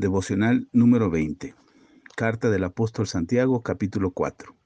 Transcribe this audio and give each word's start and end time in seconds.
Devocional 0.00 0.66
número 0.72 1.10
20. 1.10 1.54
Carta 2.16 2.48
del 2.48 2.64
apóstol 2.64 3.06
Santiago, 3.06 3.62
capítulo 3.62 4.12
4. 4.12 4.56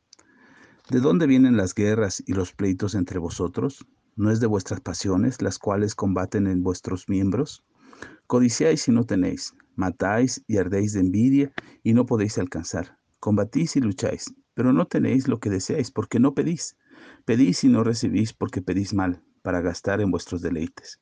¿De 0.90 1.00
dónde 1.00 1.26
vienen 1.26 1.56
las 1.56 1.74
guerras 1.74 2.22
y 2.24 2.34
los 2.34 2.52
pleitos 2.52 2.94
entre 2.94 3.18
vosotros? 3.18 3.84
¿No 4.14 4.30
es 4.30 4.38
de 4.38 4.46
vuestras 4.46 4.80
pasiones 4.80 5.42
las 5.42 5.58
cuales 5.58 5.96
combaten 5.96 6.46
en 6.46 6.62
vuestros 6.62 7.08
miembros? 7.08 7.64
Codiciáis 8.28 8.86
y 8.86 8.92
no 8.92 9.06
tenéis, 9.06 9.56
matáis 9.74 10.40
y 10.46 10.58
ardéis 10.58 10.92
de 10.92 11.00
envidia 11.00 11.52
y 11.82 11.94
no 11.94 12.06
podéis 12.06 12.38
alcanzar. 12.38 12.96
Combatís 13.18 13.74
y 13.74 13.80
lucháis, 13.80 14.32
pero 14.54 14.72
no 14.72 14.86
tenéis 14.86 15.26
lo 15.26 15.40
que 15.40 15.50
deseáis 15.50 15.90
porque 15.90 16.20
no 16.20 16.34
pedís. 16.34 16.76
Pedís 17.24 17.64
y 17.64 17.68
no 17.68 17.82
recibís 17.82 18.32
porque 18.32 18.62
pedís 18.62 18.94
mal, 18.94 19.20
para 19.42 19.60
gastar 19.60 20.00
en 20.00 20.12
vuestros 20.12 20.42
deleites. 20.42 21.00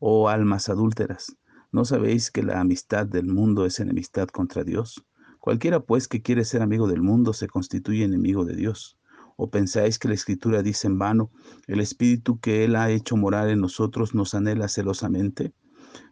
Oh 0.00 0.28
almas 0.28 0.68
adúlteras, 0.68 1.36
¿No 1.70 1.84
sabéis 1.84 2.30
que 2.30 2.42
la 2.42 2.60
amistad 2.60 3.04
del 3.06 3.26
mundo 3.26 3.66
es 3.66 3.78
enemistad 3.78 4.28
contra 4.28 4.64
Dios? 4.64 5.04
Cualquiera 5.38 5.80
pues 5.80 6.08
que 6.08 6.22
quiere 6.22 6.46
ser 6.46 6.62
amigo 6.62 6.88
del 6.88 7.02
mundo 7.02 7.34
se 7.34 7.46
constituye 7.46 8.04
enemigo 8.04 8.46
de 8.46 8.56
Dios. 8.56 8.96
¿O 9.36 9.50
pensáis 9.50 9.98
que 9.98 10.08
la 10.08 10.14
Escritura 10.14 10.62
dice 10.62 10.86
en 10.86 10.98
vano, 10.98 11.30
el 11.66 11.80
Espíritu 11.80 12.40
que 12.40 12.64
Él 12.64 12.74
ha 12.74 12.90
hecho 12.90 13.18
morar 13.18 13.50
en 13.50 13.60
nosotros 13.60 14.14
nos 14.14 14.32
anhela 14.32 14.66
celosamente? 14.68 15.52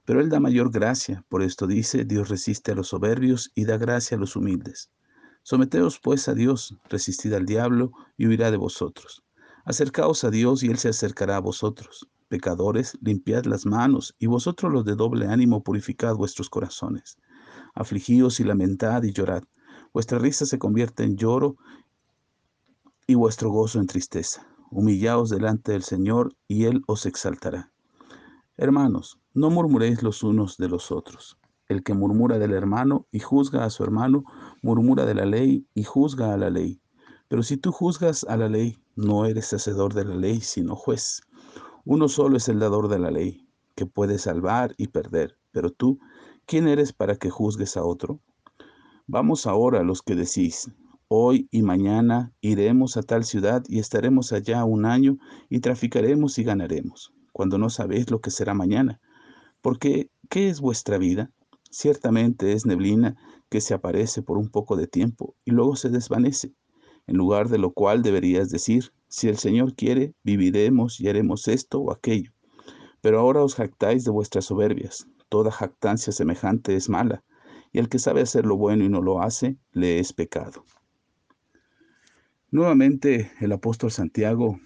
Pero 0.05 0.21
Él 0.21 0.29
da 0.29 0.41
mayor 0.41 0.71
gracia, 0.71 1.25
por 1.31 1.43
esto 1.43 1.67
dice, 1.67 2.05
Dios 2.05 2.29
resiste 2.29 2.73
a 2.73 2.75
los 2.75 2.89
soberbios 2.89 3.51
y 3.55 3.65
da 3.65 3.79
gracia 3.79 4.19
a 4.19 4.21
los 4.21 4.37
humildes. 4.37 4.91
Someteos 5.43 5.99
pues 6.01 6.29
a 6.29 6.35
Dios, 6.35 6.77
resistid 6.91 7.33
al 7.33 7.47
diablo 7.47 7.93
y 8.19 8.27
huirá 8.27 8.51
de 8.51 8.59
vosotros. 8.59 9.25
Acercaos 9.65 10.23
a 10.25 10.31
Dios 10.31 10.63
y 10.63 10.69
Él 10.69 10.77
se 10.77 10.91
acercará 10.91 11.37
a 11.37 11.41
vosotros. 11.41 12.07
Pecadores, 12.29 12.99
limpiad 13.01 13.45
las 13.45 13.67
manos, 13.67 14.15
y 14.19 14.27
vosotros 14.27 14.73
los 14.73 14.85
de 14.85 14.97
doble 14.97 15.29
ánimo 15.29 15.63
purificad 15.63 16.17
vuestros 16.17 16.51
corazones. 16.51 17.19
Afligíos 17.75 18.41
y 18.41 18.45
lamentad 18.45 19.03
y 19.05 19.13
llorad. 19.13 19.45
Vuestra 19.93 20.19
risa 20.19 20.45
se 20.47 20.59
convierte 20.59 21.05
en 21.05 21.17
lloro 21.17 21.57
y 23.07 23.15
vuestro 23.15 23.51
gozo 23.51 23.79
en 23.79 23.87
tristeza. 23.87 24.47
Humillaos 24.71 25.31
delante 25.31 25.73
del 25.73 25.83
Señor, 25.83 26.35
y 26.49 26.65
Él 26.65 26.83
os 26.87 27.07
exaltará. 27.07 27.71
Hermanos, 28.57 29.21
no 29.33 29.51
murmuréis 29.51 30.03
los 30.03 30.23
unos 30.23 30.57
de 30.57 30.69
los 30.69 30.91
otros. 30.91 31.39
El 31.69 31.83
que 31.83 31.95
murmura 31.95 32.39
del 32.39 32.53
hermano 32.53 33.07
y 33.13 33.21
juzga 33.21 33.65
a 33.65 33.71
su 33.71 33.85
hermano, 33.85 34.25
murmura 34.63 35.05
de 35.05 35.15
la 35.15 35.27
ley 35.27 35.67
y 35.75 35.85
juzga 35.85 36.33
a 36.33 36.37
la 36.37 36.51
ley. 36.51 36.81
Pero 37.29 37.43
si 37.43 37.57
tú 37.57 37.71
juzgas 37.71 38.25
a 38.25 38.37
la 38.37 38.49
ley, 38.49 38.79
no 38.95 39.27
eres 39.27 39.53
hacedor 39.53 39.95
de 39.95 40.05
la 40.05 40.15
ley, 40.15 40.41
sino 40.41 40.75
juez. 40.75 41.21
Uno 41.89 42.09
solo 42.09 42.37
es 42.37 42.49
el 42.49 42.59
dador 42.59 42.89
de 42.89 42.99
la 42.99 43.13
ley, 43.13 43.49
que 43.77 43.87
puede 43.87 44.19
salvar 44.19 44.75
y 44.77 44.89
perder. 44.89 45.39
Pero 45.53 45.71
tú, 45.71 46.01
¿quién 46.45 46.67
eres 46.67 46.93
para 46.93 47.15
que 47.15 47.31
juzgues 47.31 47.77
a 47.77 47.85
otro? 47.85 48.19
Vamos 49.07 49.47
ahora 49.47 49.79
a 49.79 49.85
los 49.85 50.03
que 50.03 50.17
decís, 50.17 50.69
hoy 51.07 51.47
y 51.53 51.63
mañana 51.63 52.33
iremos 52.41 52.97
a 52.97 53.05
tal 53.05 53.23
ciudad 53.23 53.63
y 53.69 53.79
estaremos 53.79 54.33
allá 54.33 54.65
un 54.65 54.85
año 54.85 55.19
y 55.49 55.61
traficaremos 55.61 56.41
y 56.41 56.43
ganaremos, 56.43 57.13
cuando 57.31 57.57
no 57.57 57.71
sabéis 57.71 58.11
lo 58.11 58.21
que 58.21 58.33
será 58.33 58.53
mañana. 58.53 59.01
Porque, 59.63 60.11
¿qué 60.29 60.49
es 60.49 60.61
vuestra 60.61 60.99
vida? 60.99 61.31
Ciertamente 61.71 62.53
es 62.53 62.67
neblina 62.67 63.15
que 63.49 63.61
se 63.61 63.75
aparece 63.75 64.23
por 64.23 64.39
un 64.39 64.49
poco 64.49 64.75
de 64.75 64.89
tiempo 64.89 65.37
y 65.45 65.53
luego 65.53 65.77
se 65.77 65.91
desvanece 65.91 66.53
en 67.07 67.17
lugar 67.17 67.49
de 67.49 67.59
lo 67.59 67.71
cual 67.71 68.03
deberías 68.03 68.51
decir, 68.51 68.93
si 69.09 69.29
el 69.29 69.39
Señor 69.39 69.75
quiere, 69.75 70.15
viviremos 70.23 71.01
y 71.01 71.09
haremos 71.09 71.49
esto 71.49 71.81
o 71.81 71.93
aquello. 71.93 72.33
Pero 73.01 73.21
ahora 73.21 73.43
os 73.43 73.55
jactáis 73.55 74.05
de 74.05 74.11
vuestras 74.11 74.47
soberbias. 74.47 75.07
Toda 75.29 75.51
jactancia 75.51 76.13
semejante 76.13 76.77
es 76.77 76.89
mala, 76.89 77.25
y 77.73 77.79
el 77.79 77.89
que 77.89 77.99
sabe 77.99 78.23
hacer 78.23 78.47
lo 78.47 78.57
bueno 78.57 78.85
y 78.85 78.89
no 78.89 79.03
lo 79.03 79.23
hace, 79.23 79.59
le 79.73 79.99
es 79.99 80.13
pecado. 80.13 80.65
Nuevamente 82.51 83.33
el 83.41 83.53
apóstol 83.53 83.91
Santiago 83.91 84.61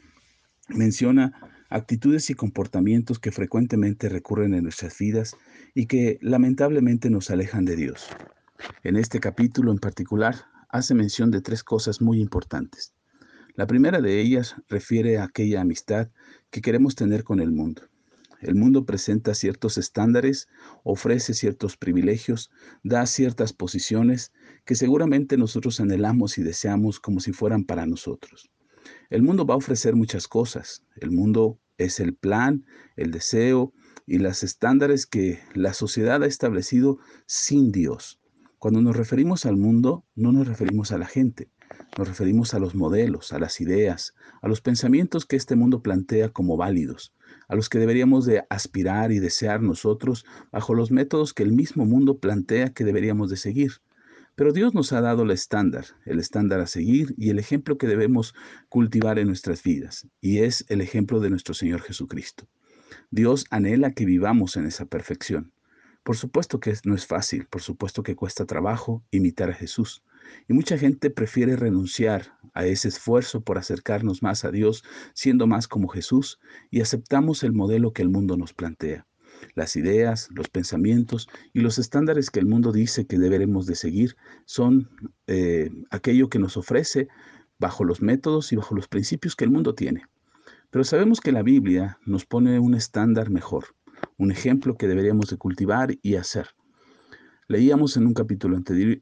menciona 0.68 1.50
actitudes 1.70 2.30
y 2.30 2.34
comportamientos 2.34 3.18
que 3.18 3.32
frecuentemente 3.32 4.08
recurren 4.08 4.54
en 4.54 4.64
nuestras 4.64 4.98
vidas 4.98 5.36
y 5.74 5.86
que 5.86 6.18
lamentablemente 6.20 7.10
nos 7.10 7.30
alejan 7.30 7.64
de 7.64 7.76
Dios. 7.76 8.08
En 8.82 8.96
este 8.96 9.20
capítulo 9.20 9.72
en 9.72 9.78
particular 9.78 10.34
hace 10.68 10.94
mención 10.94 11.30
de 11.30 11.40
tres 11.40 11.64
cosas 11.64 12.00
muy 12.00 12.20
importantes. 12.20 12.94
La 13.60 13.66
primera 13.66 14.00
de 14.00 14.22
ellas 14.22 14.56
refiere 14.70 15.18
a 15.18 15.24
aquella 15.24 15.60
amistad 15.60 16.08
que 16.48 16.62
queremos 16.62 16.94
tener 16.94 17.24
con 17.24 17.40
el 17.40 17.52
mundo. 17.52 17.82
El 18.40 18.54
mundo 18.54 18.86
presenta 18.86 19.34
ciertos 19.34 19.76
estándares, 19.76 20.48
ofrece 20.82 21.34
ciertos 21.34 21.76
privilegios, 21.76 22.50
da 22.82 23.04
ciertas 23.04 23.52
posiciones 23.52 24.32
que 24.64 24.76
seguramente 24.76 25.36
nosotros 25.36 25.78
anhelamos 25.78 26.38
y 26.38 26.42
deseamos 26.42 27.00
como 27.00 27.20
si 27.20 27.34
fueran 27.34 27.64
para 27.64 27.84
nosotros. 27.84 28.50
El 29.10 29.22
mundo 29.22 29.44
va 29.44 29.52
a 29.52 29.58
ofrecer 29.58 29.94
muchas 29.94 30.26
cosas. 30.26 30.82
El 30.96 31.10
mundo 31.10 31.60
es 31.76 32.00
el 32.00 32.14
plan, 32.14 32.64
el 32.96 33.10
deseo 33.10 33.74
y 34.06 34.20
los 34.20 34.42
estándares 34.42 35.04
que 35.04 35.38
la 35.52 35.74
sociedad 35.74 36.22
ha 36.22 36.26
establecido 36.26 36.98
sin 37.26 37.72
Dios. 37.72 38.22
Cuando 38.58 38.80
nos 38.80 38.96
referimos 38.96 39.44
al 39.44 39.58
mundo, 39.58 40.06
no 40.14 40.32
nos 40.32 40.48
referimos 40.48 40.92
a 40.92 40.98
la 40.98 41.06
gente, 41.06 41.50
nos 41.98 42.08
referimos 42.08 42.54
a 42.54 42.58
los 42.58 42.74
modelos, 42.74 43.32
a 43.32 43.38
las 43.38 43.60
ideas, 43.60 44.14
a 44.42 44.48
los 44.48 44.60
pensamientos 44.60 45.26
que 45.26 45.36
este 45.36 45.56
mundo 45.56 45.82
plantea 45.82 46.30
como 46.30 46.56
válidos, 46.56 47.12
a 47.48 47.56
los 47.56 47.68
que 47.68 47.78
deberíamos 47.78 48.26
de 48.26 48.44
aspirar 48.48 49.12
y 49.12 49.18
desear 49.18 49.62
nosotros 49.62 50.24
bajo 50.52 50.74
los 50.74 50.90
métodos 50.90 51.34
que 51.34 51.42
el 51.42 51.52
mismo 51.52 51.84
mundo 51.84 52.18
plantea 52.18 52.72
que 52.72 52.84
deberíamos 52.84 53.30
de 53.30 53.36
seguir. 53.36 53.72
Pero 54.34 54.52
Dios 54.52 54.74
nos 54.74 54.92
ha 54.92 55.00
dado 55.00 55.24
el 55.24 55.30
estándar, 55.32 55.84
el 56.06 56.18
estándar 56.18 56.60
a 56.60 56.66
seguir 56.66 57.14
y 57.18 57.30
el 57.30 57.38
ejemplo 57.38 57.76
que 57.76 57.86
debemos 57.86 58.34
cultivar 58.68 59.18
en 59.18 59.26
nuestras 59.26 59.62
vidas, 59.62 60.06
y 60.20 60.38
es 60.38 60.64
el 60.68 60.80
ejemplo 60.80 61.20
de 61.20 61.30
nuestro 61.30 61.54
Señor 61.54 61.82
Jesucristo. 61.82 62.48
Dios 63.10 63.44
anhela 63.50 63.92
que 63.92 64.04
vivamos 64.04 64.56
en 64.56 64.66
esa 64.66 64.86
perfección. 64.86 65.52
Por 66.02 66.16
supuesto 66.16 66.60
que 66.60 66.74
no 66.84 66.94
es 66.94 67.06
fácil, 67.06 67.46
por 67.46 67.60
supuesto 67.60 68.02
que 68.02 68.16
cuesta 68.16 68.46
trabajo 68.46 69.04
imitar 69.10 69.50
a 69.50 69.54
Jesús. 69.54 70.02
Y 70.48 70.52
mucha 70.52 70.78
gente 70.78 71.10
prefiere 71.10 71.56
renunciar 71.56 72.38
a 72.54 72.66
ese 72.66 72.88
esfuerzo 72.88 73.42
por 73.42 73.58
acercarnos 73.58 74.22
más 74.22 74.44
a 74.44 74.50
Dios, 74.50 74.84
siendo 75.14 75.46
más 75.46 75.68
como 75.68 75.88
Jesús, 75.88 76.38
y 76.70 76.80
aceptamos 76.80 77.42
el 77.42 77.52
modelo 77.52 77.92
que 77.92 78.02
el 78.02 78.08
mundo 78.08 78.36
nos 78.36 78.52
plantea. 78.52 79.06
Las 79.54 79.76
ideas, 79.76 80.28
los 80.32 80.48
pensamientos 80.48 81.28
y 81.52 81.60
los 81.60 81.78
estándares 81.78 82.30
que 82.30 82.40
el 82.40 82.46
mundo 82.46 82.72
dice 82.72 83.06
que 83.06 83.18
deberemos 83.18 83.66
de 83.66 83.74
seguir 83.74 84.16
son 84.44 84.90
eh, 85.26 85.70
aquello 85.90 86.28
que 86.28 86.38
nos 86.38 86.56
ofrece 86.56 87.08
bajo 87.58 87.84
los 87.84 88.02
métodos 88.02 88.52
y 88.52 88.56
bajo 88.56 88.74
los 88.74 88.88
principios 88.88 89.36
que 89.36 89.44
el 89.44 89.50
mundo 89.50 89.74
tiene. 89.74 90.04
Pero 90.70 90.84
sabemos 90.84 91.20
que 91.20 91.32
la 91.32 91.42
Biblia 91.42 91.98
nos 92.04 92.26
pone 92.26 92.58
un 92.58 92.74
estándar 92.74 93.30
mejor 93.30 93.66
un 94.16 94.30
ejemplo 94.32 94.76
que 94.76 94.88
deberíamos 94.88 95.30
de 95.30 95.36
cultivar 95.36 95.96
y 96.02 96.16
hacer. 96.16 96.48
Leíamos 97.50 97.96
en 97.96 98.06
un 98.06 98.14
capítulo 98.14 98.56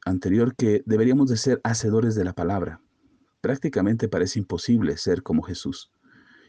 anterior 0.06 0.56
que 0.56 0.82
deberíamos 0.86 1.28
de 1.28 1.36
ser 1.36 1.60
hacedores 1.64 2.14
de 2.14 2.24
la 2.24 2.32
palabra. 2.32 2.80
Prácticamente 3.42 4.08
parece 4.08 4.38
imposible 4.38 4.96
ser 4.96 5.22
como 5.22 5.42
Jesús. 5.42 5.92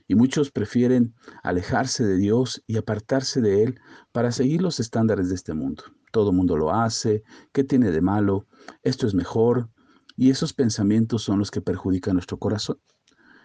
Y 0.07 0.15
muchos 0.15 0.49
prefieren 0.49 1.13
alejarse 1.43 2.05
de 2.05 2.15
Dios 2.15 2.63
y 2.67 2.77
apartarse 2.77 3.41
de 3.41 3.63
Él 3.63 3.81
para 4.13 4.31
seguir 4.31 4.61
los 4.61 4.79
estándares 4.79 5.27
de 5.27 5.35
este 5.35 5.53
mundo. 5.53 5.83
Todo 6.13 6.31
mundo 6.31 6.55
lo 6.55 6.73
hace, 6.73 7.21
¿qué 7.51 7.65
tiene 7.65 7.91
de 7.91 7.99
malo? 7.99 8.47
Esto 8.81 9.05
es 9.05 9.13
mejor. 9.13 9.69
Y 10.15 10.29
esos 10.29 10.53
pensamientos 10.53 11.23
son 11.23 11.37
los 11.37 11.51
que 11.51 11.59
perjudican 11.59 12.13
nuestro 12.13 12.39
corazón. 12.39 12.79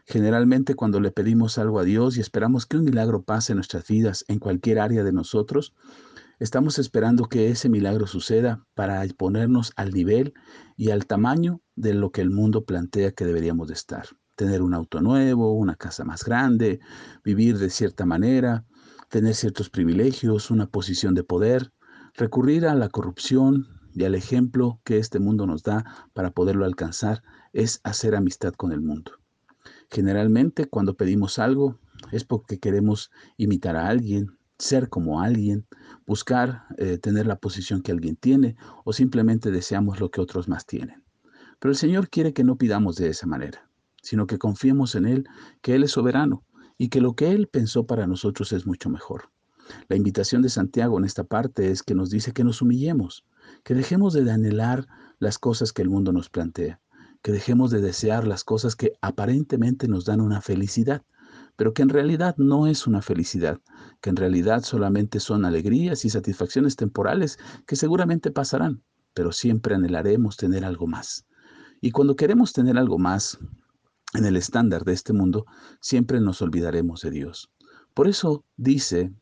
Generalmente 0.07 0.77
cuando 0.77 1.01
le 1.01 1.11
pedimos 1.11 1.59
algo 1.59 1.81
a 1.81 1.85
Dios 1.85 2.17
y 2.17 2.21
esperamos 2.21 2.67
que 2.67 2.77
un 2.77 2.85
milagro 2.85 3.25
pase 3.25 3.51
en 3.51 3.57
nuestras 3.57 3.85
vidas 3.89 4.25
en 4.29 4.39
cualquier 4.39 4.79
área 4.79 5.03
de 5.03 5.13
nosotros, 5.13 5.75
estamos 6.39 6.79
esperando 6.79 7.25
que 7.27 7.49
ese 7.51 7.69
milagro 7.69 8.07
suceda 8.07 8.65
para 8.75 9.05
ponernos 9.17 9.73
al 9.77 9.93
nivel 9.93 10.35
y 10.77 10.91
al 10.91 11.07
tamaño 11.07 11.61
de 11.77 11.95
lo 11.95 12.11
que 12.11 12.21
el 12.21 12.31
mundo 12.31 12.65
plantea 12.65 13.13
que 13.13 13.25
deberíamos 13.25 13.69
de 13.69 13.75
estar. 13.75 14.07
Tener 14.37 14.63
un 14.63 14.75
auto 14.75 15.01
nuevo, 15.01 15.55
una 15.55 15.77
casa 15.77 16.05
más 16.05 16.25
grande, 16.25 16.81
vivir 17.25 17.59
de 17.59 17.71
cierta 17.71 18.05
manera, 18.05 18.65
tener 19.09 19.35
ciertos 19.35 19.71
privilegios, 19.71 20.51
una 20.51 20.67
posición 20.67 21.15
de 21.15 21.25
poder, 21.25 21.73
recurrir 22.15 22.67
a 22.67 22.75
la 22.75 22.89
corrupción 22.89 23.69
y 23.95 24.05
al 24.05 24.15
ejemplo 24.15 24.81
que 24.85 24.99
este 24.99 25.21
mundo 25.21 25.47
nos 25.47 25.63
da 25.63 26.09
para 26.13 26.33
poderlo 26.33 26.65
alcanzar 26.65 27.23
es 27.53 27.81
hacer 27.85 28.17
amistad 28.17 28.55
con 28.55 28.73
el 28.73 28.81
mundo. 28.81 29.13
Generalmente 29.91 30.67
cuando 30.67 30.97
pedimos 30.97 31.39
algo 31.39 31.79
es 32.11 32.25
porque 32.25 32.59
queremos 32.59 33.11
imitar 33.37 33.77
a 33.77 33.89
alguien, 33.89 34.37
ser 34.65 34.89
como 34.89 35.21
alguien, 35.21 35.67
buscar 36.07 36.65
eh, 36.79 36.97
tener 36.97 37.27
la 37.27 37.37
posición 37.37 37.83
que 37.83 37.93
alguien 37.93 38.17
tiene 38.17 38.57
o 38.85 38.95
simplemente 38.95 39.51
deseamos 39.51 40.01
lo 40.01 40.11
que 40.11 40.23
otros 40.23 40.49
más 40.49 40.65
tienen. 40.65 41.05
Pero 41.59 41.71
el 41.71 41.77
Señor 41.77 42.09
quiere 42.09 42.33
que 42.33 42.45
no 42.45 42.57
pidamos 42.57 42.97
de 42.97 43.09
esa 43.09 43.27
manera, 43.27 43.69
sino 44.03 44.27
que 44.27 44.39
confiemos 44.39 44.95
en 44.95 45.05
Él, 45.05 45.29
que 45.61 45.75
Él 45.75 45.85
es 45.85 45.91
soberano 45.91 46.45
y 46.79 46.89
que 46.89 47.03
lo 47.03 47.15
que 47.15 47.33
Él 47.33 47.47
pensó 47.47 47.87
para 47.87 48.07
nosotros 48.07 48.53
es 48.53 48.67
mucho 48.67 48.89
mejor. 48.89 49.31
La 49.89 49.97
invitación 49.97 50.41
de 50.41 50.49
Santiago 50.49 50.99
en 50.99 51.05
esta 51.05 51.25
parte 51.25 51.71
es 51.71 51.83
que 51.83 51.95
nos 51.95 52.09
dice 52.09 52.33
que 52.33 52.45
nos 52.45 52.63
humillemos, 52.63 53.27
que 53.65 53.75
dejemos 53.75 54.15
de 54.15 54.31
anhelar 54.31 54.87
las 55.19 55.39
cosas 55.39 55.73
que 55.73 55.83
el 55.83 55.91
mundo 55.91 56.13
nos 56.13 56.31
plantea, 56.31 56.81
que 57.23 57.33
dejemos 57.33 57.71
de 57.71 57.83
desear 57.83 58.27
las 58.27 58.45
cosas 58.45 58.77
que 58.77 58.93
aparentemente 59.03 59.89
nos 59.89 60.07
dan 60.07 60.23
una 60.23 60.41
felicidad, 60.41 61.03
pero 61.57 61.73
que 61.73 61.83
en 61.83 61.89
realidad 61.89 62.35
no 62.37 62.67
es 62.67 62.87
una 62.87 63.03
felicidad, 63.03 63.61
que 64.01 64.11
en 64.11 64.17
realidad 64.17 64.63
solamente 64.63 65.21
son 65.21 65.45
alegrías 65.45 66.05
y 66.05 66.11
satisfacciones 66.11 66.77
temporales 66.77 67.39
que 67.67 67.77
seguramente 67.77 68.31
pasarán, 68.31 68.83
pero 69.15 69.33
siempre 69.33 69.75
anhelaremos 69.75 70.37
tener 70.37 70.65
algo 70.65 70.87
más. 70.87 71.27
Y 71.81 71.91
cuando 71.91 72.17
queremos 72.17 72.53
tener 72.53 72.79
algo 72.79 72.99
más 72.99 73.39
en 74.15 74.25
el 74.25 74.37
estándar 74.37 74.85
de 74.85 74.93
este 74.93 75.13
mundo, 75.13 75.47
siempre 75.81 76.21
nos 76.21 76.41
olvidaremos 76.43 77.03
de 77.03 77.11
Dios. 77.11 77.51
Por 77.95 78.09
eso 78.09 78.45
dice 78.57 79.13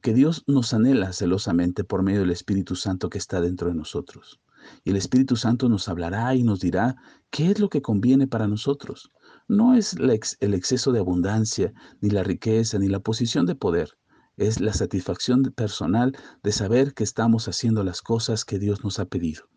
que 0.00 0.14
Dios 0.14 0.44
nos 0.46 0.72
anhela 0.72 1.12
celosamente 1.12 1.84
por 1.84 2.02
medio 2.02 2.20
del 2.20 2.30
Espíritu 2.30 2.76
Santo 2.76 3.10
que 3.10 3.18
está 3.18 3.40
dentro 3.40 3.68
de 3.68 3.74
nosotros. 3.74 4.40
Y 4.84 4.90
el 4.90 4.96
Espíritu 4.96 5.36
Santo 5.36 5.68
nos 5.68 5.88
hablará 5.88 6.34
y 6.34 6.42
nos 6.44 6.60
dirá 6.60 6.96
qué 7.30 7.50
es 7.50 7.58
lo 7.58 7.68
que 7.68 7.82
conviene 7.82 8.26
para 8.26 8.46
nosotros. 8.46 9.10
No 9.52 9.74
es 9.74 9.94
el 10.40 10.54
exceso 10.54 10.92
de 10.92 11.00
abundancia, 11.00 11.74
ni 12.00 12.08
la 12.08 12.22
riqueza, 12.22 12.78
ni 12.78 12.88
la 12.88 13.00
posición 13.00 13.44
de 13.44 13.54
poder. 13.54 13.98
Es 14.38 14.60
la 14.60 14.72
satisfacción 14.72 15.42
personal 15.54 16.16
de 16.42 16.52
saber 16.52 16.94
que 16.94 17.04
estamos 17.04 17.48
haciendo 17.48 17.84
las 17.84 18.00
cosas 18.00 18.46
que 18.46 18.58
Dios 18.58 18.82
nos 18.82 18.98
ha 18.98 19.04
pedido. 19.04 19.50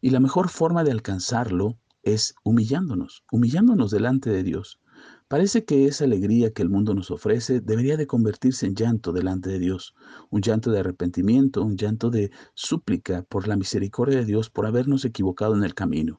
Y 0.00 0.08
la 0.10 0.20
mejor 0.20 0.48
forma 0.48 0.82
de 0.82 0.92
alcanzarlo 0.92 1.76
es 2.02 2.36
humillándonos, 2.42 3.22
humillándonos 3.30 3.90
delante 3.90 4.30
de 4.30 4.42
Dios. 4.42 4.80
Parece 5.28 5.66
que 5.66 5.84
esa 5.84 6.04
alegría 6.04 6.54
que 6.54 6.62
el 6.62 6.70
mundo 6.70 6.94
nos 6.94 7.10
ofrece 7.10 7.60
debería 7.60 7.98
de 7.98 8.06
convertirse 8.06 8.64
en 8.64 8.76
llanto 8.76 9.12
delante 9.12 9.50
de 9.50 9.58
Dios, 9.58 9.94
un 10.30 10.40
llanto 10.40 10.70
de 10.70 10.80
arrepentimiento, 10.80 11.62
un 11.62 11.76
llanto 11.76 12.08
de 12.08 12.30
súplica 12.54 13.24
por 13.24 13.46
la 13.46 13.58
misericordia 13.58 14.20
de 14.20 14.24
Dios 14.24 14.48
por 14.48 14.64
habernos 14.64 15.04
equivocado 15.04 15.54
en 15.54 15.64
el 15.64 15.74
camino. 15.74 16.18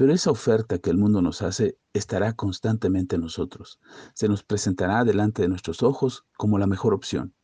Pero 0.00 0.14
esa 0.14 0.30
oferta 0.30 0.78
que 0.78 0.88
el 0.88 0.96
mundo 0.96 1.20
nos 1.20 1.42
hace 1.42 1.76
estará 1.92 2.32
constantemente 2.32 3.16
en 3.16 3.20
nosotros. 3.20 3.80
Se 4.14 4.28
nos 4.28 4.42
presentará 4.42 5.04
delante 5.04 5.42
de 5.42 5.48
nuestros 5.48 5.82
ojos 5.82 6.24
como 6.38 6.58
la 6.58 6.66
mejor 6.66 6.94
opción. 6.94 7.34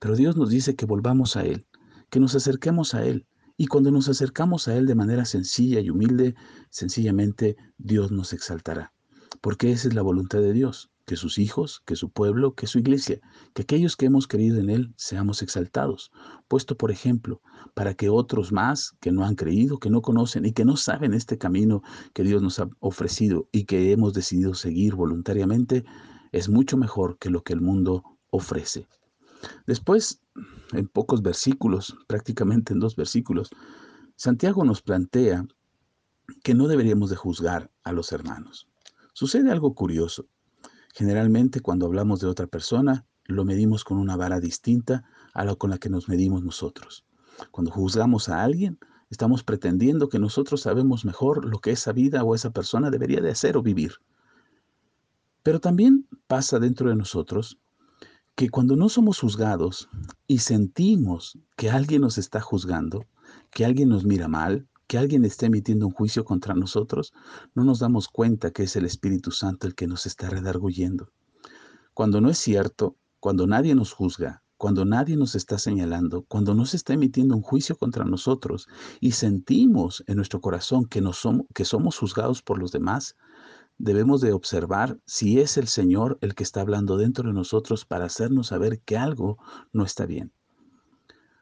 Pero 0.00 0.16
Dios 0.16 0.36
nos 0.36 0.50
dice 0.50 0.74
que 0.74 0.86
volvamos 0.86 1.36
a 1.36 1.44
Él, 1.44 1.68
que 2.10 2.18
nos 2.18 2.34
acerquemos 2.34 2.94
a 2.94 3.04
Él. 3.04 3.28
Y 3.56 3.68
cuando 3.68 3.92
nos 3.92 4.08
acercamos 4.08 4.66
a 4.66 4.76
Él 4.76 4.86
de 4.86 4.96
manera 4.96 5.24
sencilla 5.24 5.78
y 5.78 5.88
humilde, 5.88 6.34
sencillamente 6.68 7.56
Dios 7.78 8.10
nos 8.10 8.32
exaltará 8.32 8.92
porque 9.40 9.72
esa 9.72 9.88
es 9.88 9.94
la 9.94 10.02
voluntad 10.02 10.40
de 10.40 10.52
Dios, 10.52 10.89
que 11.10 11.16
sus 11.16 11.38
hijos, 11.38 11.82
que 11.86 11.96
su 11.96 12.10
pueblo, 12.10 12.54
que 12.54 12.68
su 12.68 12.78
iglesia, 12.78 13.18
que 13.52 13.62
aquellos 13.62 13.96
que 13.96 14.06
hemos 14.06 14.28
creído 14.28 14.60
en 14.60 14.70
Él 14.70 14.94
seamos 14.96 15.42
exaltados, 15.42 16.12
puesto 16.46 16.76
por 16.76 16.92
ejemplo, 16.92 17.42
para 17.74 17.94
que 17.94 18.08
otros 18.08 18.52
más 18.52 18.92
que 19.00 19.10
no 19.10 19.24
han 19.24 19.34
creído, 19.34 19.80
que 19.80 19.90
no 19.90 20.02
conocen 20.02 20.46
y 20.46 20.52
que 20.52 20.64
no 20.64 20.76
saben 20.76 21.12
este 21.12 21.36
camino 21.36 21.82
que 22.14 22.22
Dios 22.22 22.42
nos 22.42 22.60
ha 22.60 22.70
ofrecido 22.78 23.48
y 23.50 23.64
que 23.64 23.90
hemos 23.90 24.12
decidido 24.12 24.54
seguir 24.54 24.94
voluntariamente, 24.94 25.84
es 26.30 26.48
mucho 26.48 26.76
mejor 26.76 27.18
que 27.18 27.28
lo 27.28 27.42
que 27.42 27.54
el 27.54 27.60
mundo 27.60 28.04
ofrece. 28.30 28.86
Después, 29.66 30.20
en 30.74 30.86
pocos 30.86 31.22
versículos, 31.22 31.96
prácticamente 32.06 32.72
en 32.72 32.78
dos 32.78 32.94
versículos, 32.94 33.50
Santiago 34.14 34.64
nos 34.64 34.80
plantea 34.80 35.44
que 36.44 36.54
no 36.54 36.68
deberíamos 36.68 37.10
de 37.10 37.16
juzgar 37.16 37.68
a 37.82 37.90
los 37.90 38.12
hermanos. 38.12 38.68
Sucede 39.12 39.50
algo 39.50 39.74
curioso. 39.74 40.28
Generalmente 40.94 41.60
cuando 41.60 41.86
hablamos 41.86 42.20
de 42.20 42.26
otra 42.26 42.46
persona, 42.46 43.06
lo 43.24 43.44
medimos 43.44 43.84
con 43.84 43.98
una 43.98 44.16
vara 44.16 44.40
distinta 44.40 45.04
a 45.34 45.44
la 45.44 45.54
con 45.54 45.70
la 45.70 45.78
que 45.78 45.90
nos 45.90 46.08
medimos 46.08 46.42
nosotros. 46.42 47.04
Cuando 47.50 47.70
juzgamos 47.70 48.28
a 48.28 48.42
alguien, 48.42 48.78
estamos 49.08 49.44
pretendiendo 49.44 50.08
que 50.08 50.18
nosotros 50.18 50.62
sabemos 50.62 51.04
mejor 51.04 51.44
lo 51.44 51.60
que 51.60 51.70
esa 51.70 51.92
vida 51.92 52.24
o 52.24 52.34
esa 52.34 52.50
persona 52.50 52.90
debería 52.90 53.20
de 53.20 53.30
hacer 53.30 53.56
o 53.56 53.62
vivir. 53.62 53.94
Pero 55.42 55.60
también 55.60 56.06
pasa 56.26 56.58
dentro 56.58 56.90
de 56.90 56.96
nosotros 56.96 57.58
que 58.34 58.48
cuando 58.48 58.76
no 58.76 58.88
somos 58.88 59.20
juzgados 59.20 59.88
y 60.26 60.38
sentimos 60.38 61.38
que 61.56 61.70
alguien 61.70 62.02
nos 62.02 62.18
está 62.18 62.40
juzgando, 62.40 63.06
que 63.50 63.64
alguien 63.64 63.88
nos 63.88 64.04
mira 64.04 64.28
mal, 64.28 64.68
que 64.90 64.98
alguien 64.98 65.24
esté 65.24 65.46
emitiendo 65.46 65.86
un 65.86 65.92
juicio 65.92 66.24
contra 66.24 66.52
nosotros, 66.52 67.12
no 67.54 67.62
nos 67.62 67.78
damos 67.78 68.08
cuenta 68.08 68.50
que 68.50 68.64
es 68.64 68.74
el 68.74 68.84
Espíritu 68.84 69.30
Santo 69.30 69.68
el 69.68 69.76
que 69.76 69.86
nos 69.86 70.04
está 70.04 70.28
redarguyendo. 70.28 71.12
Cuando 71.94 72.20
no 72.20 72.28
es 72.28 72.38
cierto, 72.38 72.96
cuando 73.20 73.46
nadie 73.46 73.76
nos 73.76 73.92
juzga, 73.92 74.42
cuando 74.56 74.84
nadie 74.84 75.16
nos 75.16 75.36
está 75.36 75.60
señalando, 75.60 76.22
cuando 76.22 76.56
no 76.56 76.66
se 76.66 76.76
está 76.76 76.92
emitiendo 76.92 77.36
un 77.36 77.42
juicio 77.42 77.76
contra 77.76 78.04
nosotros 78.04 78.66
y 78.98 79.12
sentimos 79.12 80.02
en 80.08 80.16
nuestro 80.16 80.40
corazón 80.40 80.86
que, 80.86 81.00
somos, 81.12 81.46
que 81.54 81.64
somos 81.64 81.96
juzgados 81.96 82.42
por 82.42 82.58
los 82.58 82.72
demás, 82.72 83.14
debemos 83.78 84.20
de 84.20 84.32
observar 84.32 84.98
si 85.06 85.38
es 85.38 85.56
el 85.56 85.68
Señor 85.68 86.18
el 86.20 86.34
que 86.34 86.42
está 86.42 86.62
hablando 86.62 86.96
dentro 86.96 87.28
de 87.28 87.34
nosotros 87.34 87.84
para 87.84 88.06
hacernos 88.06 88.48
saber 88.48 88.80
que 88.80 88.96
algo 88.96 89.38
no 89.72 89.84
está 89.84 90.04
bien. 90.04 90.32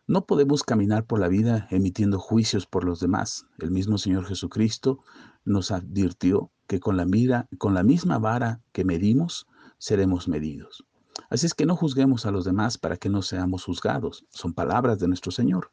No 0.09 0.25
podemos 0.25 0.63
caminar 0.63 1.05
por 1.05 1.21
la 1.21 1.29
vida 1.29 1.69
emitiendo 1.71 2.19
juicios 2.19 2.65
por 2.65 2.83
los 2.83 2.99
demás. 2.99 3.45
El 3.59 3.71
mismo 3.71 3.99
Señor 3.99 4.25
Jesucristo 4.25 5.01
nos 5.45 5.71
advirtió 5.71 6.51
que 6.67 6.81
con 6.81 6.97
la 6.97 7.05
mira, 7.05 7.47
con 7.59 7.75
la 7.75 7.83
misma 7.83 8.19
vara 8.19 8.63
que 8.73 8.87
medimos, 8.87 9.47
seremos 9.77 10.27
medidos. 10.27 10.87
Así 11.29 11.45
es 11.45 11.53
que 11.53 11.67
no 11.67 11.77
juzguemos 11.77 12.25
a 12.25 12.31
los 12.31 12.47
demás 12.47 12.79
para 12.79 12.97
que 12.97 13.11
no 13.11 13.21
seamos 13.21 13.65
juzgados. 13.65 14.25
Son 14.31 14.55
palabras 14.55 14.99
de 14.99 15.09
nuestro 15.09 15.31
Señor. 15.31 15.73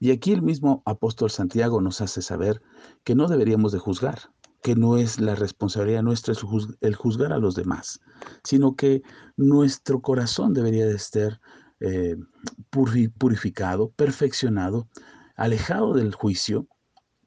Y 0.00 0.12
aquí 0.12 0.32
el 0.32 0.40
mismo 0.40 0.82
apóstol 0.86 1.30
Santiago 1.30 1.82
nos 1.82 2.00
hace 2.00 2.22
saber 2.22 2.62
que 3.04 3.14
no 3.14 3.28
deberíamos 3.28 3.70
de 3.72 3.80
juzgar, 3.80 4.30
que 4.62 4.76
no 4.76 4.96
es 4.96 5.20
la 5.20 5.34
responsabilidad 5.34 6.02
nuestra 6.02 6.32
el 6.80 6.94
juzgar 6.94 7.34
a 7.34 7.38
los 7.38 7.54
demás, 7.54 8.00
sino 8.44 8.76
que 8.76 9.02
nuestro 9.36 10.00
corazón 10.00 10.54
debería 10.54 10.86
de 10.86 10.94
estar 10.94 11.38
eh, 11.86 12.16
purificado, 12.70 13.90
perfeccionado, 13.90 14.88
alejado 15.36 15.92
del 15.92 16.14
juicio 16.14 16.66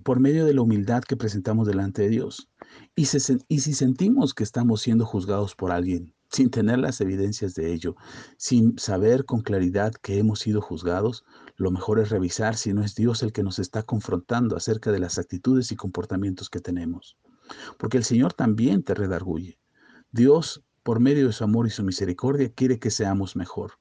por 0.03 0.19
medio 0.19 0.45
de 0.45 0.53
la 0.53 0.61
humildad 0.61 1.03
que 1.03 1.17
presentamos 1.17 1.67
delante 1.67 2.03
de 2.03 2.09
Dios. 2.09 2.49
Y, 2.95 3.03
y 3.03 3.59
si 3.59 3.73
sentimos 3.73 4.33
que 4.33 4.43
estamos 4.43 4.81
siendo 4.81 5.05
juzgados 5.05 5.53
por 5.53 5.71
alguien, 5.71 6.13
sin 6.31 6.49
tener 6.49 6.79
las 6.79 7.01
evidencias 7.01 7.53
de 7.53 7.73
ello, 7.73 7.95
sin 8.37 8.77
saber 8.79 9.25
con 9.25 9.41
claridad 9.41 9.93
que 10.01 10.17
hemos 10.17 10.39
sido 10.39 10.61
juzgados, 10.61 11.23
lo 11.55 11.71
mejor 11.71 11.99
es 11.99 12.09
revisar 12.09 12.55
si 12.55 12.73
no 12.73 12.83
es 12.83 12.95
Dios 12.95 13.21
el 13.23 13.31
que 13.31 13.43
nos 13.43 13.59
está 13.59 13.83
confrontando 13.83 14.55
acerca 14.55 14.91
de 14.91 14.99
las 14.99 15.17
actitudes 15.17 15.71
y 15.71 15.75
comportamientos 15.75 16.49
que 16.49 16.59
tenemos. 16.59 17.17
Porque 17.77 17.97
el 17.97 18.03
Señor 18.03 18.33
también 18.33 18.83
te 18.83 18.93
redarguye. 18.93 19.59
Dios, 20.11 20.63
por 20.83 20.99
medio 20.99 21.27
de 21.27 21.33
su 21.33 21.43
amor 21.43 21.67
y 21.67 21.69
su 21.69 21.83
misericordia, 21.83 22.51
quiere 22.51 22.79
que 22.79 22.91
seamos 22.91 23.35
mejor. 23.35 23.73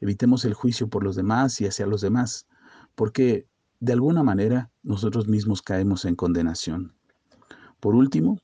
Evitemos 0.00 0.44
el 0.44 0.54
juicio 0.54 0.88
por 0.88 1.02
los 1.02 1.16
demás 1.16 1.60
y 1.60 1.66
hacia 1.66 1.86
los 1.86 2.00
demás, 2.00 2.46
porque 2.94 3.46
de 3.80 3.92
alguna 3.92 4.22
manera 4.22 4.70
nosotros 4.82 5.28
mismos 5.28 5.62
caemos 5.62 6.04
en 6.04 6.16
condenación. 6.16 6.94
Por 7.80 7.94
último, 7.94 8.38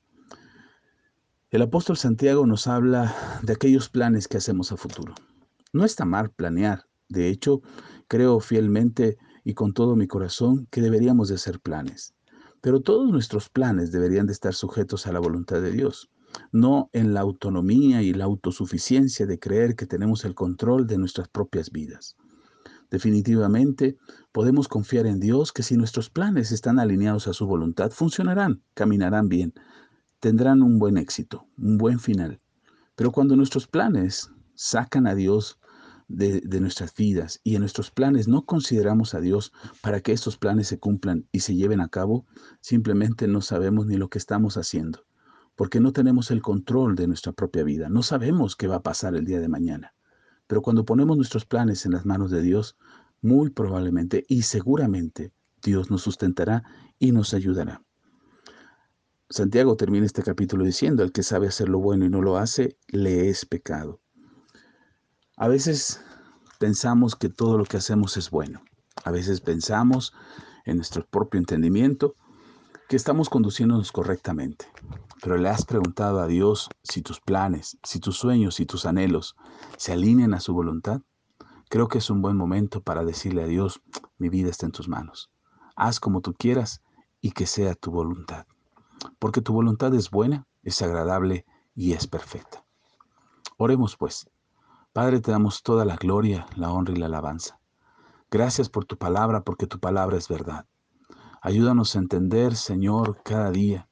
el 1.50 1.62
apóstol 1.62 1.96
Santiago 1.96 2.46
nos 2.46 2.66
habla 2.66 3.14
de 3.42 3.52
aquellos 3.52 3.88
planes 3.88 4.28
que 4.28 4.38
hacemos 4.38 4.72
a 4.72 4.76
futuro. 4.76 5.14
No 5.72 5.84
está 5.84 6.04
mal 6.04 6.30
planear. 6.30 6.86
De 7.08 7.28
hecho, 7.28 7.60
creo 8.08 8.40
fielmente 8.40 9.18
y 9.44 9.54
con 9.54 9.74
todo 9.74 9.96
mi 9.96 10.06
corazón 10.06 10.66
que 10.70 10.80
deberíamos 10.80 11.28
de 11.28 11.34
hacer 11.34 11.60
planes. 11.60 12.14
Pero 12.60 12.80
todos 12.80 13.10
nuestros 13.10 13.48
planes 13.48 13.92
deberían 13.92 14.26
de 14.26 14.32
estar 14.32 14.54
sujetos 14.54 15.06
a 15.06 15.12
la 15.12 15.18
voluntad 15.18 15.60
de 15.60 15.72
Dios 15.72 16.10
no 16.52 16.90
en 16.92 17.14
la 17.14 17.20
autonomía 17.20 18.02
y 18.02 18.12
la 18.12 18.24
autosuficiencia 18.24 19.26
de 19.26 19.38
creer 19.38 19.76
que 19.76 19.86
tenemos 19.86 20.24
el 20.24 20.34
control 20.34 20.86
de 20.86 20.98
nuestras 20.98 21.28
propias 21.28 21.70
vidas. 21.70 22.16
Definitivamente 22.90 23.96
podemos 24.32 24.68
confiar 24.68 25.06
en 25.06 25.18
Dios 25.18 25.50
que 25.50 25.62
si 25.62 25.78
nuestros 25.78 26.10
planes 26.10 26.52
están 26.52 26.78
alineados 26.78 27.26
a 27.26 27.32
su 27.32 27.46
voluntad, 27.46 27.90
funcionarán, 27.90 28.62
caminarán 28.74 29.30
bien, 29.30 29.54
tendrán 30.20 30.62
un 30.62 30.78
buen 30.78 30.98
éxito, 30.98 31.46
un 31.56 31.78
buen 31.78 31.98
final. 31.98 32.40
Pero 32.94 33.10
cuando 33.10 33.34
nuestros 33.34 33.66
planes 33.66 34.30
sacan 34.54 35.06
a 35.06 35.14
Dios 35.14 35.58
de, 36.08 36.42
nuestras 36.60 36.94
vidas 36.94 37.40
y 37.42 37.54
en 37.54 37.60
nuestros 37.60 37.90
planes 37.90 38.28
no 38.28 38.44
consideramos 38.44 39.14
a 39.14 39.20
Dios 39.20 39.52
para 39.80 40.00
que 40.00 40.12
estos 40.12 40.36
planes 40.36 40.68
se 40.68 40.78
cumplan 40.78 41.26
y 41.32 41.40
se 41.40 41.54
lleven 41.54 41.80
a 41.80 41.88
cabo, 41.88 42.26
simplemente 42.60 43.26
no 43.26 43.40
sabemos 43.40 43.86
ni 43.86 43.96
lo 43.96 44.10
que 44.10 44.18
estamos 44.18 44.58
haciendo 44.58 45.06
porque 45.56 45.80
no 45.80 45.92
tenemos 45.92 46.30
el 46.30 46.42
control 46.42 46.96
de 46.96 47.06
nuestra 47.06 47.32
propia 47.32 47.62
vida, 47.62 47.88
no 47.88 48.02
sabemos 48.02 48.56
qué 48.56 48.66
va 48.66 48.76
a 48.76 48.82
pasar 48.82 49.14
el 49.14 49.24
día 49.24 49.40
de 49.40 49.48
mañana. 49.48 49.94
Pero 50.46 50.62
cuando 50.62 50.84
ponemos 50.84 51.16
nuestros 51.16 51.44
planes 51.44 51.86
en 51.86 51.92
las 51.92 52.04
manos 52.04 52.30
de 52.30 52.42
Dios, 52.42 52.76
muy 53.20 53.50
probablemente 53.50 54.24
y 54.28 54.42
seguramente 54.42 55.32
Dios 55.62 55.90
nos 55.90 56.02
sustentará 56.02 56.64
y 56.98 57.12
nos 57.12 57.34
ayudará. 57.34 57.82
Santiago 59.30 59.76
termina 59.76 60.04
este 60.04 60.22
capítulo 60.22 60.64
diciendo, 60.64 61.02
el 61.02 61.12
que 61.12 61.22
sabe 61.22 61.46
hacer 61.46 61.68
lo 61.68 61.78
bueno 61.78 62.04
y 62.04 62.10
no 62.10 62.20
lo 62.20 62.36
hace, 62.36 62.76
le 62.88 63.30
es 63.30 63.46
pecado. 63.46 64.00
A 65.36 65.48
veces 65.48 66.02
pensamos 66.58 67.16
que 67.16 67.30
todo 67.30 67.56
lo 67.56 67.64
que 67.64 67.78
hacemos 67.78 68.16
es 68.16 68.30
bueno. 68.30 68.62
A 69.04 69.10
veces 69.10 69.40
pensamos 69.40 70.12
en 70.66 70.76
nuestro 70.76 71.06
propio 71.06 71.38
entendimiento, 71.38 72.14
que 72.92 72.96
estamos 72.96 73.30
conduciéndonos 73.30 73.90
correctamente. 73.90 74.66
Pero 75.22 75.38
le 75.38 75.48
has 75.48 75.64
preguntado 75.64 76.20
a 76.20 76.26
Dios 76.26 76.68
si 76.82 77.00
tus 77.00 77.20
planes, 77.20 77.78
si 77.82 78.00
tus 78.00 78.18
sueños 78.18 78.60
y 78.60 78.66
tus 78.66 78.84
anhelos 78.84 79.34
se 79.78 79.94
alinean 79.94 80.34
a 80.34 80.40
su 80.40 80.52
voluntad. 80.52 81.00
Creo 81.70 81.88
que 81.88 81.96
es 81.96 82.10
un 82.10 82.20
buen 82.20 82.36
momento 82.36 82.82
para 82.82 83.02
decirle 83.02 83.44
a 83.44 83.46
Dios, 83.46 83.80
mi 84.18 84.28
vida 84.28 84.50
está 84.50 84.66
en 84.66 84.72
tus 84.72 84.88
manos. 84.88 85.30
Haz 85.74 86.00
como 86.00 86.20
tú 86.20 86.34
quieras 86.34 86.82
y 87.22 87.30
que 87.30 87.46
sea 87.46 87.74
tu 87.74 87.90
voluntad. 87.90 88.44
Porque 89.18 89.40
tu 89.40 89.54
voluntad 89.54 89.94
es 89.94 90.10
buena, 90.10 90.46
es 90.62 90.82
agradable 90.82 91.46
y 91.74 91.94
es 91.94 92.06
perfecta. 92.06 92.62
Oremos 93.56 93.96
pues. 93.96 94.28
Padre, 94.92 95.22
te 95.22 95.30
damos 95.30 95.62
toda 95.62 95.86
la 95.86 95.96
gloria, 95.96 96.44
la 96.56 96.70
honra 96.70 96.92
y 96.92 96.96
la 96.96 97.06
alabanza. 97.06 97.58
Gracias 98.30 98.68
por 98.68 98.84
tu 98.84 98.98
palabra, 98.98 99.44
porque 99.44 99.66
tu 99.66 99.80
palabra 99.80 100.18
es 100.18 100.28
verdad. 100.28 100.66
Ayúdanos 101.44 101.96
a 101.96 101.98
entender, 101.98 102.54
Señor, 102.54 103.20
cada 103.24 103.50
día 103.50 103.88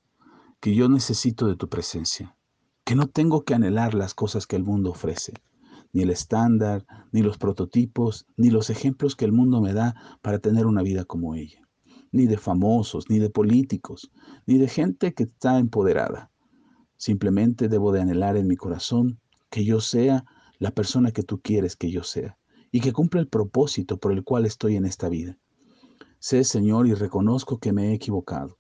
que 0.61 0.73
yo 0.76 0.88
necesito 0.88 1.49
de 1.49 1.57
tu 1.57 1.69
presencia, 1.69 2.37
que 2.85 2.95
no 2.95 3.09
tengo 3.09 3.42
que 3.42 3.54
anhelar 3.54 3.92
las 3.95 4.14
cosas 4.14 4.47
que 4.47 4.54
el 4.54 4.62
mundo 4.62 4.90
ofrece, 4.90 5.33
ni 5.92 6.02
el 6.02 6.11
estándar, 6.11 6.87
ni 7.11 7.23
los 7.23 7.38
prototipos, 7.38 8.25
ni 8.37 8.50
los 8.50 8.71
ejemplos 8.71 9.16
que 9.16 9.25
el 9.25 9.33
mundo 9.33 9.61
me 9.61 9.73
da 9.73 9.97
para 10.23 10.38
tener 10.38 10.64
una 10.64 10.83
vida 10.83 11.04
como 11.04 11.35
ella, 11.35 11.69
ni 12.12 12.26
de 12.26 12.38
famosos, 12.38 13.11
ni 13.11 13.19
de 13.19 13.30
políticos, 13.30 14.12
ni 14.47 14.57
de 14.57 14.69
gente 14.69 15.12
que 15.12 15.25
está 15.25 15.59
empoderada. 15.59 16.30
Simplemente 16.99 17.69
debo 17.69 17.90
de 17.90 18.00
anhelar 18.00 18.37
en 18.37 18.47
mi 18.47 18.54
corazón 18.54 19.19
que 19.50 19.64
yo 19.64 19.80
sea 19.80 20.25
la 20.61 20.71
persona 20.71 21.11
que 21.11 21.25
tú 21.25 21.40
quieres 21.40 21.75
que 21.75 21.90
yo 21.90 22.04
sea 22.04 22.38
y 22.71 22.78
que 22.78 22.92
cumpla 22.92 23.21
el 23.21 23.26
propósito 23.26 23.97
por 23.97 24.12
el 24.12 24.23
cual 24.23 24.47
estoy 24.47 24.76
en 24.76 24.85
esta 24.85 25.09
vida. 25.09 25.37
Sé, 26.22 26.44
Señor, 26.44 26.86
y 26.86 26.92
reconozco 26.92 27.58
que 27.60 27.72
me 27.72 27.88
he 27.88 27.94
equivocado, 27.94 28.58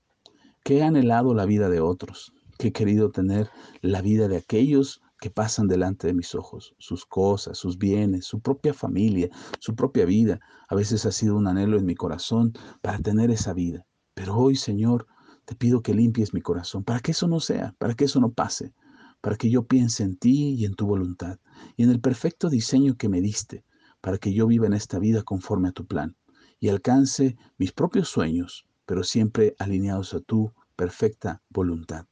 que 0.64 0.78
he 0.78 0.82
anhelado 0.82 1.34
la 1.34 1.44
vida 1.44 1.68
de 1.68 1.82
otros, 1.82 2.32
que 2.56 2.68
he 2.68 2.72
querido 2.72 3.10
tener 3.10 3.50
la 3.82 4.00
vida 4.00 4.28
de 4.28 4.38
aquellos 4.38 5.02
que 5.20 5.28
pasan 5.28 5.68
delante 5.68 6.06
de 6.06 6.14
mis 6.14 6.34
ojos, 6.34 6.74
sus 6.78 7.04
cosas, 7.04 7.58
sus 7.58 7.76
bienes, 7.76 8.24
su 8.24 8.40
propia 8.40 8.72
familia, 8.72 9.28
su 9.58 9.74
propia 9.74 10.06
vida. 10.06 10.40
A 10.70 10.74
veces 10.74 11.04
ha 11.04 11.12
sido 11.12 11.36
un 11.36 11.48
anhelo 11.48 11.76
en 11.76 11.84
mi 11.84 11.94
corazón 11.94 12.54
para 12.80 12.98
tener 12.98 13.30
esa 13.30 13.52
vida. 13.52 13.84
Pero 14.14 14.38
hoy, 14.38 14.56
Señor, 14.56 15.06
te 15.44 15.54
pido 15.54 15.82
que 15.82 15.92
limpies 15.92 16.32
mi 16.32 16.40
corazón, 16.40 16.82
para 16.82 17.00
que 17.00 17.10
eso 17.10 17.28
no 17.28 17.40
sea, 17.40 17.74
para 17.76 17.92
que 17.92 18.06
eso 18.06 18.20
no 18.20 18.32
pase, 18.32 18.72
para 19.20 19.36
que 19.36 19.50
yo 19.50 19.66
piense 19.66 20.02
en 20.02 20.16
ti 20.16 20.54
y 20.54 20.64
en 20.64 20.72
tu 20.72 20.86
voluntad, 20.86 21.38
y 21.76 21.82
en 21.82 21.90
el 21.90 22.00
perfecto 22.00 22.48
diseño 22.48 22.96
que 22.96 23.10
me 23.10 23.20
diste, 23.20 23.66
para 24.00 24.16
que 24.16 24.32
yo 24.32 24.46
viva 24.46 24.66
en 24.66 24.72
esta 24.72 24.98
vida 24.98 25.22
conforme 25.22 25.68
a 25.68 25.72
tu 25.72 25.86
plan, 25.86 26.16
y 26.60 26.68
alcance 26.68 27.36
mis 27.58 27.72
propios 27.72 28.08
sueños, 28.08 28.66
pero 28.86 29.02
siempre 29.02 29.56
alineados 29.58 30.14
a 30.14 30.20
tu 30.20 30.52
perfecta 30.76 31.42
voluntad. 31.48 32.06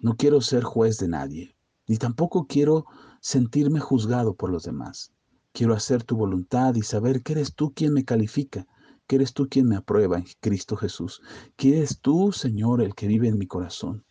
No 0.00 0.16
quiero 0.16 0.40
ser 0.40 0.62
juez 0.62 0.98
de 0.98 1.08
nadie, 1.08 1.56
ni 1.86 1.96
tampoco 1.96 2.46
quiero 2.46 2.86
sentirme 3.20 3.80
juzgado 3.80 4.34
por 4.34 4.50
los 4.50 4.64
demás. 4.64 5.12
Quiero 5.52 5.74
hacer 5.74 6.02
tu 6.04 6.16
voluntad 6.16 6.74
y 6.74 6.82
saber 6.82 7.22
que 7.22 7.32
eres 7.32 7.54
tú 7.54 7.72
quien 7.72 7.92
me 7.92 8.04
califica, 8.04 8.66
que 9.06 9.16
eres 9.16 9.32
tú 9.32 9.48
quien 9.48 9.68
me 9.68 9.76
aprueba 9.76 10.18
en 10.18 10.24
Cristo 10.40 10.76
Jesús, 10.76 11.22
que 11.56 11.76
eres 11.76 12.00
tú, 12.00 12.32
Señor, 12.32 12.82
el 12.82 12.94
que 12.94 13.06
vive 13.06 13.28
en 13.28 13.38
mi 13.38 13.46
corazón. 13.46 14.04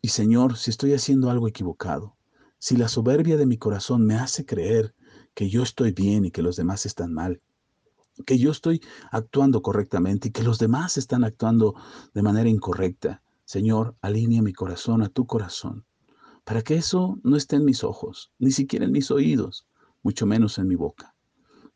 Y 0.00 0.08
Señor, 0.08 0.56
si 0.56 0.70
estoy 0.70 0.92
haciendo 0.92 1.30
algo 1.30 1.48
equivocado, 1.48 2.16
si 2.58 2.76
la 2.76 2.88
soberbia 2.88 3.36
de 3.36 3.46
mi 3.46 3.58
corazón 3.58 4.06
me 4.06 4.14
hace 4.14 4.46
creer 4.46 4.94
que 5.34 5.48
yo 5.48 5.62
estoy 5.62 5.92
bien 5.92 6.24
y 6.24 6.30
que 6.30 6.42
los 6.42 6.56
demás 6.56 6.86
están 6.86 7.12
mal, 7.12 7.40
que 8.24 8.38
yo 8.38 8.50
estoy 8.50 8.82
actuando 9.10 9.62
correctamente 9.62 10.28
y 10.28 10.30
que 10.30 10.42
los 10.42 10.58
demás 10.58 10.96
están 10.96 11.24
actuando 11.24 11.74
de 12.14 12.22
manera 12.22 12.48
incorrecta, 12.48 13.22
Señor, 13.44 13.96
alinea 14.00 14.42
mi 14.42 14.52
corazón 14.52 15.02
a 15.02 15.08
tu 15.08 15.26
corazón, 15.26 15.84
para 16.44 16.62
que 16.62 16.76
eso 16.76 17.18
no 17.22 17.36
esté 17.36 17.56
en 17.56 17.64
mis 17.64 17.84
ojos, 17.84 18.32
ni 18.38 18.50
siquiera 18.50 18.84
en 18.84 18.92
mis 18.92 19.10
oídos, 19.10 19.66
mucho 20.02 20.26
menos 20.26 20.58
en 20.58 20.68
mi 20.68 20.74
boca. 20.74 21.14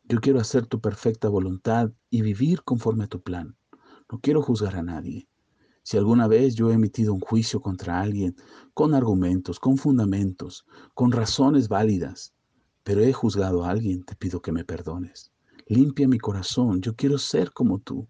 Yo 0.03 0.19
quiero 0.19 0.39
hacer 0.39 0.65
tu 0.65 0.81
perfecta 0.81 1.29
voluntad 1.29 1.91
y 2.09 2.21
vivir 2.21 2.63
conforme 2.63 3.05
a 3.05 3.07
tu 3.07 3.21
plan. 3.21 3.55
No 4.11 4.19
quiero 4.19 4.41
juzgar 4.41 4.75
a 4.75 4.83
nadie. 4.83 5.29
Si 5.83 5.97
alguna 5.97 6.27
vez 6.27 6.55
yo 6.55 6.69
he 6.69 6.73
emitido 6.73 7.13
un 7.13 7.21
juicio 7.21 7.61
contra 7.61 8.01
alguien 8.01 8.35
con 8.73 8.93
argumentos, 8.93 9.59
con 9.59 9.77
fundamentos, 9.77 10.65
con 10.93 11.11
razones 11.11 11.69
válidas, 11.69 12.33
pero 12.83 13.01
he 13.01 13.13
juzgado 13.13 13.63
a 13.63 13.69
alguien, 13.69 14.03
te 14.03 14.15
pido 14.15 14.41
que 14.41 14.51
me 14.51 14.65
perdones. 14.65 15.31
Limpia 15.67 16.07
mi 16.07 16.19
corazón, 16.19 16.81
yo 16.81 16.95
quiero 16.95 17.17
ser 17.17 17.51
como 17.51 17.79
tú, 17.79 18.07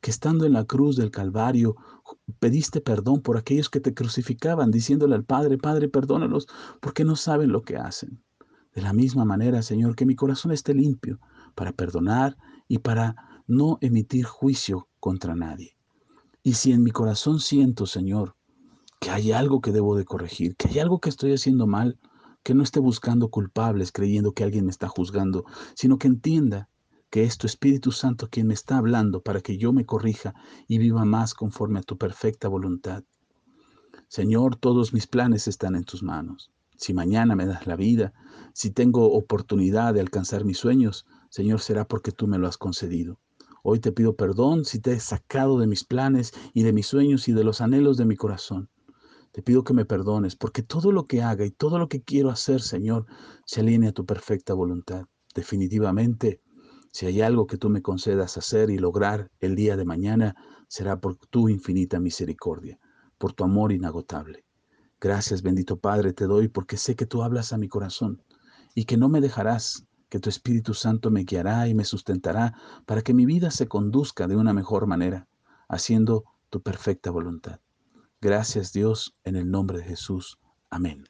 que 0.00 0.10
estando 0.10 0.44
en 0.44 0.52
la 0.52 0.64
cruz 0.64 0.96
del 0.96 1.10
Calvario 1.10 1.76
pediste 2.38 2.80
perdón 2.80 3.22
por 3.22 3.36
aquellos 3.36 3.70
que 3.70 3.80
te 3.80 3.94
crucificaban, 3.94 4.70
diciéndole 4.70 5.14
al 5.14 5.24
Padre, 5.24 5.58
Padre, 5.58 5.88
perdónalos, 5.88 6.48
porque 6.80 7.04
no 7.04 7.16
saben 7.16 7.52
lo 7.52 7.62
que 7.62 7.76
hacen. 7.76 8.22
De 8.74 8.82
la 8.82 8.92
misma 8.92 9.24
manera, 9.24 9.62
Señor, 9.62 9.94
que 9.94 10.06
mi 10.06 10.16
corazón 10.16 10.50
esté 10.50 10.74
limpio 10.74 11.20
para 11.54 11.72
perdonar 11.72 12.36
y 12.68 12.78
para 12.78 13.42
no 13.46 13.78
emitir 13.80 14.24
juicio 14.24 14.88
contra 14.98 15.34
nadie. 15.34 15.76
Y 16.42 16.54
si 16.54 16.72
en 16.72 16.82
mi 16.82 16.90
corazón 16.90 17.38
siento, 17.38 17.86
Señor, 17.86 18.34
que 18.98 19.10
hay 19.10 19.32
algo 19.32 19.60
que 19.60 19.72
debo 19.72 19.96
de 19.96 20.04
corregir, 20.04 20.56
que 20.56 20.68
hay 20.68 20.78
algo 20.78 21.00
que 21.00 21.10
estoy 21.10 21.32
haciendo 21.32 21.66
mal, 21.66 21.98
que 22.42 22.54
no 22.54 22.62
esté 22.62 22.80
buscando 22.80 23.28
culpables 23.28 23.92
creyendo 23.92 24.32
que 24.32 24.42
alguien 24.42 24.64
me 24.64 24.70
está 24.70 24.88
juzgando, 24.88 25.44
sino 25.74 25.98
que 25.98 26.08
entienda 26.08 26.68
que 27.12 27.24
es 27.24 27.36
tu 27.36 27.46
Espíritu 27.46 27.92
Santo 27.92 28.30
quien 28.30 28.46
me 28.46 28.54
está 28.54 28.78
hablando 28.78 29.20
para 29.20 29.42
que 29.42 29.58
yo 29.58 29.70
me 29.74 29.84
corrija 29.84 30.34
y 30.66 30.78
viva 30.78 31.04
más 31.04 31.34
conforme 31.34 31.78
a 31.78 31.82
tu 31.82 31.98
perfecta 31.98 32.48
voluntad. 32.48 33.04
Señor, 34.08 34.56
todos 34.56 34.94
mis 34.94 35.06
planes 35.06 35.46
están 35.46 35.76
en 35.76 35.84
tus 35.84 36.02
manos. 36.02 36.50
Si 36.74 36.94
mañana 36.94 37.36
me 37.36 37.44
das 37.44 37.66
la 37.66 37.76
vida, 37.76 38.14
si 38.54 38.70
tengo 38.70 39.12
oportunidad 39.12 39.92
de 39.92 40.00
alcanzar 40.00 40.46
mis 40.46 40.56
sueños, 40.56 41.04
Señor, 41.28 41.60
será 41.60 41.86
porque 41.86 42.12
tú 42.12 42.26
me 42.28 42.38
lo 42.38 42.48
has 42.48 42.56
concedido. 42.56 43.18
Hoy 43.62 43.78
te 43.78 43.92
pido 43.92 44.16
perdón 44.16 44.64
si 44.64 44.80
te 44.80 44.92
he 44.92 45.00
sacado 45.00 45.58
de 45.58 45.66
mis 45.66 45.84
planes 45.84 46.32
y 46.54 46.62
de 46.62 46.72
mis 46.72 46.86
sueños 46.86 47.28
y 47.28 47.32
de 47.34 47.44
los 47.44 47.60
anhelos 47.60 47.98
de 47.98 48.06
mi 48.06 48.16
corazón. 48.16 48.70
Te 49.32 49.42
pido 49.42 49.64
que 49.64 49.74
me 49.74 49.84
perdones 49.84 50.34
porque 50.34 50.62
todo 50.62 50.92
lo 50.92 51.06
que 51.06 51.20
haga 51.20 51.44
y 51.44 51.50
todo 51.50 51.78
lo 51.78 51.90
que 51.90 52.00
quiero 52.00 52.30
hacer, 52.30 52.62
Señor, 52.62 53.04
se 53.44 53.60
alinea 53.60 53.90
a 53.90 53.92
tu 53.92 54.06
perfecta 54.06 54.54
voluntad. 54.54 55.04
Definitivamente, 55.34 56.40
si 56.92 57.06
hay 57.06 57.22
algo 57.22 57.46
que 57.46 57.56
tú 57.56 57.70
me 57.70 57.82
concedas 57.82 58.36
hacer 58.36 58.70
y 58.70 58.78
lograr 58.78 59.30
el 59.40 59.56
día 59.56 59.76
de 59.76 59.86
mañana, 59.86 60.36
será 60.68 61.00
por 61.00 61.16
tu 61.16 61.48
infinita 61.48 61.98
misericordia, 61.98 62.78
por 63.18 63.32
tu 63.32 63.44
amor 63.44 63.72
inagotable. 63.72 64.44
Gracias, 65.00 65.42
bendito 65.42 65.78
Padre, 65.78 66.12
te 66.12 66.26
doy 66.26 66.48
porque 66.48 66.76
sé 66.76 66.94
que 66.94 67.06
tú 67.06 67.22
hablas 67.22 67.52
a 67.52 67.58
mi 67.58 67.66
corazón 67.66 68.22
y 68.74 68.84
que 68.84 68.98
no 68.98 69.08
me 69.08 69.20
dejarás 69.20 69.86
que 70.10 70.20
tu 70.20 70.28
Espíritu 70.28 70.74
Santo 70.74 71.10
me 71.10 71.24
guiará 71.24 71.66
y 71.66 71.74
me 71.74 71.84
sustentará 71.84 72.54
para 72.84 73.00
que 73.00 73.14
mi 73.14 73.24
vida 73.24 73.50
se 73.50 73.66
conduzca 73.66 74.28
de 74.28 74.36
una 74.36 74.52
mejor 74.52 74.86
manera, 74.86 75.26
haciendo 75.68 76.24
tu 76.50 76.60
perfecta 76.60 77.10
voluntad. 77.10 77.60
Gracias 78.20 78.72
Dios, 78.72 79.16
en 79.24 79.36
el 79.36 79.50
nombre 79.50 79.78
de 79.78 79.84
Jesús. 79.84 80.38
Amén. 80.68 81.04